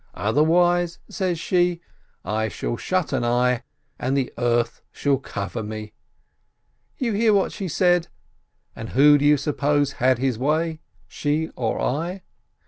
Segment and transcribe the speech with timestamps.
[0.15, 1.79] Otherwise," says she,
[2.25, 3.61] "I shall shut an eye,
[3.99, 5.93] and the earth shall cover me!"
[6.97, 8.07] You hear what she said?
[8.75, 12.23] And who, do you suppose, had his way— she or I?